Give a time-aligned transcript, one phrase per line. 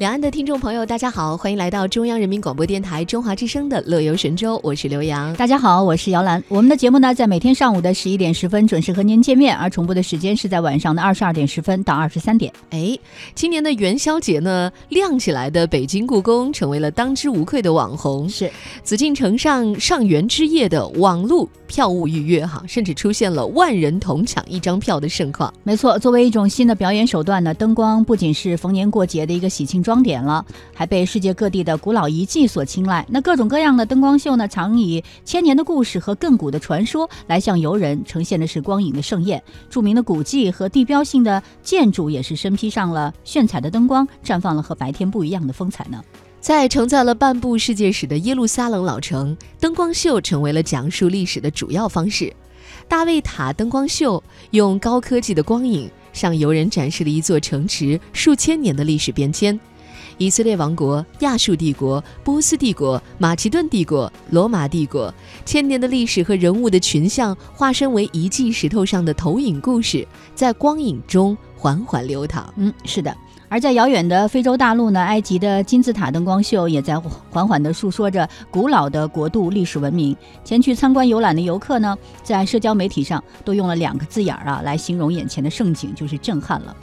[0.00, 5.34] 两岸的听众朋友，大家好，欢迎来到中央人民广播电台中华之声的《乐游神州》，我是刘洋。
[5.34, 6.42] 大家好，我是姚兰。
[6.48, 12.50] 我们的节目呢，在每天上午的十一点十分准时和您见面，而重播的时间是在晚上的二十二点十分到二十三点。
[12.70, 12.98] 哎，
[13.34, 18.26] 今年的元宵节呢，亮起来的北京故宫成为了当之无愧的网红。
[18.26, 18.50] 是
[18.82, 25.52] 紫禁城上上元之夜的网络票务预约，哈，甚至出现了万人同抢一张票的盛况。
[25.62, 33.04] 没错，作为一种新的表演手段呢，灯光不仅是逢年过节的一个喜庆装装点了，还被世界各地的古老遗迹所青睐。
[33.08, 39.42] 那各种各样的灯光秀呢，常以千年的故事和亘古的传说来向游人呈现的是光影的盛宴。
[39.68, 46.00] 著名的古迹和地标性的建筑也是身披上了炫彩的灯光，绽放了和白天不一样的风采呢。
[46.38, 52.32] 在承载了半部世界史的耶路撒冷老城，灯光秀成为了讲述历史的主要方式。
[52.86, 54.22] 大卫塔灯光秀
[54.52, 59.58] 用高科技的光影向游人展示了一座城池数千年的历史变迁。
[60.20, 65.12] 以色列王国、亚述帝国、波斯帝国、马其顿帝国、罗马帝国，
[65.46, 72.52] 千年的历史和人物的群像化身为遗迹石头上的投影故事，在光影中缓缓流淌。
[72.58, 73.16] 嗯，是的。
[73.48, 80.14] 而在遥远的非洲大陆呢，埃及的金字塔灯光秀也在缓缓地诉说着古老的国度历史文明。
[80.44, 86.76] 前去参观游览的游客呢，在社交媒体上都用了两个字眼儿啊来形容眼前的盛景，就是震撼了。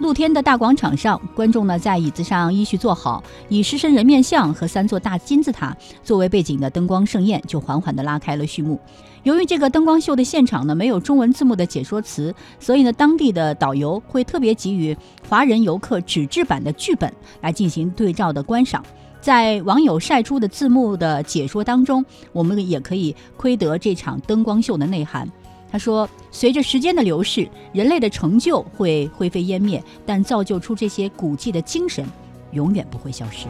[0.00, 8.80] 露天的大广场上，观众呢在椅子上依序坐好，以狮身人面像和三座大金字塔作为背景的灯光盛宴就缓缓地拉开了序幕。
[9.24, 14.96] 由于这个灯光秀的现场呢没有中文字幕的解说词，所以呢当地的导游会特别给予
[15.28, 17.12] 华人游客纸质版的剧本
[17.42, 18.82] 来进行对照的观赏。
[19.20, 25.30] 在网友晒出的字幕的解说当中，我们也可以窥得这场灯光秀的内涵。
[25.70, 32.04] 他说：“随着时间的流逝，人类的成就会灰飞烟灭，但造就出这些古迹的精神，
[32.52, 33.46] 永远不会消失。”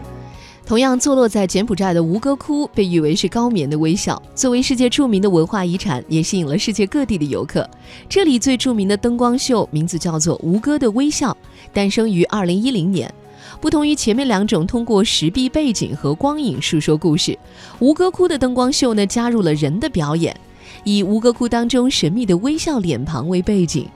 [0.66, 7.68] 同样，坐落在柬埔寨的吴哥窟被誉为是高棉的微笑，作为世界著名的文化遗产，也吸引了世界各地的游客。
[8.08, 11.36] 这里最著名的灯光秀名字叫做“吴哥的微笑”，
[11.72, 13.12] 诞生于2010年。
[13.60, 17.36] 不同于前面两种通过石壁背景和光影述说故事，
[17.80, 20.38] 吴哥窟的灯光秀呢，加入了人的表演。
[20.84, 23.86] 以吴哥窟当中神秘的微笑脸庞为背景，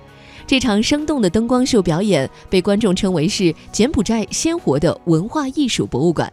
[0.47, 6.33] 这场生动的灯光秀表演被观众称为是柬埔寨鲜活的文化艺术博物馆。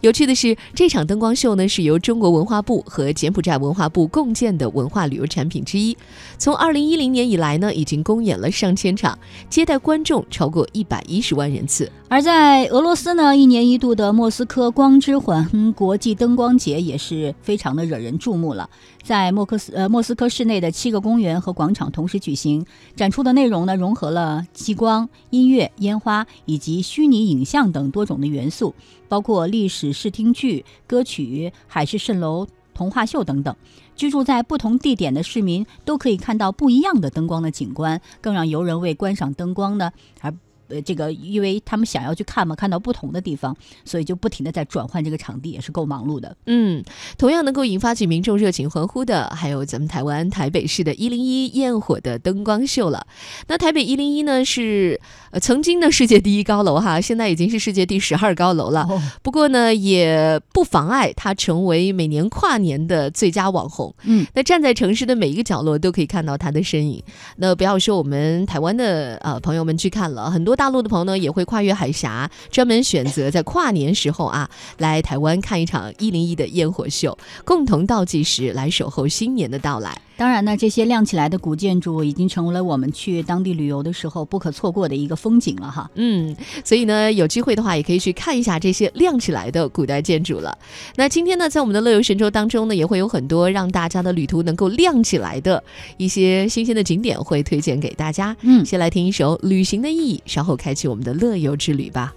[0.00, 5.96] 有趣的是，这场灯光秀呢是由中国文化部和柬埔寨文化部共建的文化旅游产品之一。
[6.38, 11.90] 从二零一零年以来呢，已经公演了上千场，接待观众超过一百一十万人次。
[12.08, 18.68] 而在俄罗斯呢，一年一度的莫斯科光之环国际灯光节也是非常的惹人注目了。
[19.02, 22.64] 在莫克斯呃莫斯科市内的七个公园和广场同时举行
[22.96, 28.74] 展出的内容呢，融合了激光、音乐、烟花以及虚拟影像等多种的元素，
[29.08, 33.54] 包括历史视听剧、歌曲、海市蜃楼、童话秀等等。
[33.94, 40.34] 居住在不同地点的市民都可以看到不一样的灯光的景观，更让游人为观赏灯光呢而。
[40.68, 46.36] 呃，这个因为他们想要去看嘛，看到不同的地方，所以就不停的在转换这个场地，也是够忙碌的。
[46.46, 46.82] 嗯，
[47.16, 53.06] 同样能够引发起民众热情欢呼的，还有咱们台湾台北市的一零一焰火的灯光秀了。
[53.46, 55.00] 那台北一零一呢，是
[55.30, 58.88] 呃曾经的世界第一高楼哈，现在已经是世界第十二高楼了。
[59.22, 63.94] 不过呢，也不妨碍它成为每年跨年的最佳网红。
[64.02, 67.00] 嗯，那站在城市的每一个角落都可以看到它的身影。
[67.36, 70.55] 那不要说我们台湾的呃朋友们去看了，很多。
[70.56, 80.00] 大陆的朋友呢，也会跨越海峡，专门选择在跨年时候啊，来台湾看一场一零一的烟火秀，共同倒计时来守候新年的到来。
[80.16, 85.90] 当然呢，这些亮起来的古建筑已经成为了我们去当地旅游的时候不可错过的一个风景了哈。
[85.94, 86.34] 嗯，
[86.64, 90.56] 所以呢，有机会的话也可以去看一下这些亮起来的古代建筑了。
[90.96, 95.62] 那今天呢，在我们的乐游神州当中呢，也会有很多让大家的旅途能够亮起来的
[95.98, 98.34] 一些新鲜的景点会推荐给大家。
[98.40, 102.14] 嗯，先来听一首《旅行的意义》，稍后开启我们的乐游之旅吧。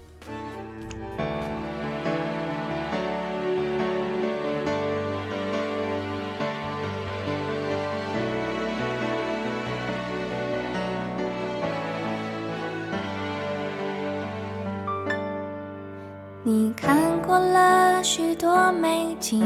[16.51, 19.45] 你看过了许多美景，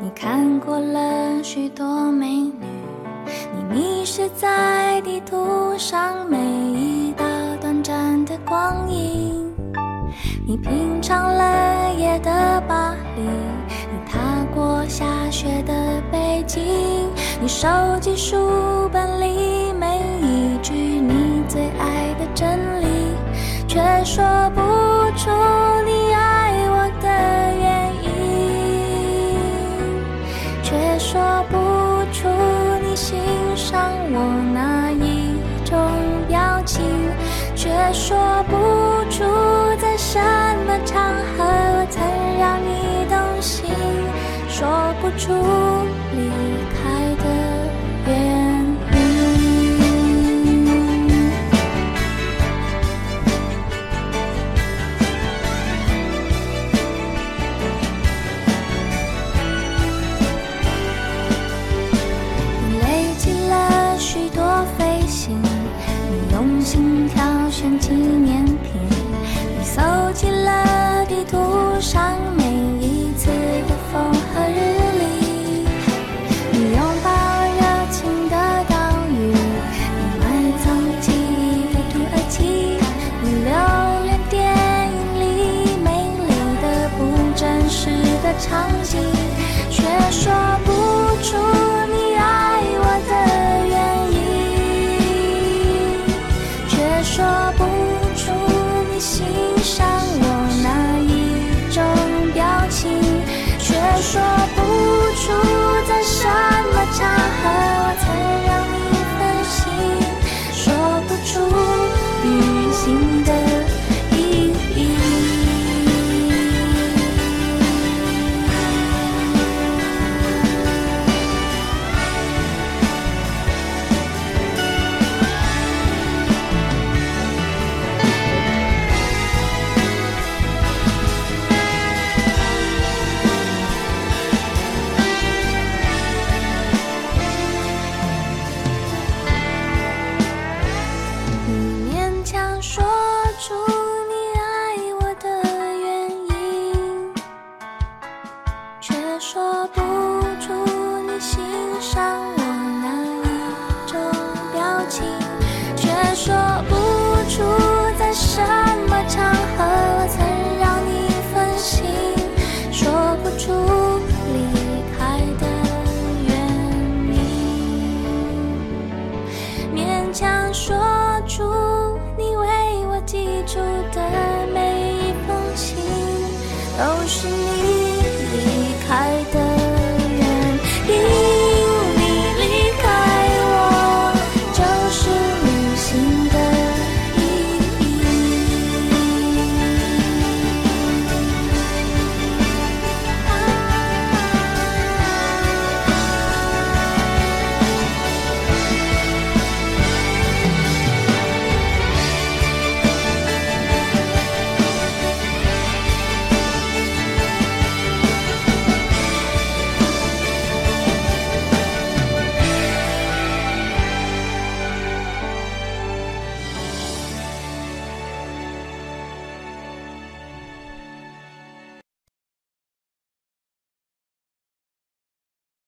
[0.00, 2.64] 你看过了许多美女，
[3.54, 7.26] 你迷失在地图上每一道
[7.60, 9.52] 短暂的光影。
[10.48, 14.18] 你品尝了夜的巴黎，你踏
[14.54, 16.62] 过下雪的北京，
[17.38, 17.68] 你收
[18.00, 22.86] 集书本里每一句你最爱的真理，
[23.68, 24.69] 却说不。
[37.60, 38.56] 却说不
[39.10, 39.22] 出
[39.78, 40.18] 在什
[40.66, 42.02] 么场合我曾
[42.38, 43.68] 让你动心
[44.48, 44.66] 说
[44.98, 45.30] 不出